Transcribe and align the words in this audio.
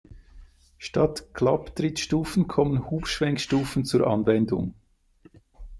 Statt 0.79 1.31
Klapptrittstufen 1.35 2.47
kommen 2.47 2.89
Hub-Schwenkstufen 2.89 3.85
zur 3.85 4.07
Anwendung. 4.07 4.73